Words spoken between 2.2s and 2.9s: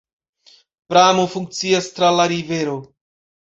la rivero.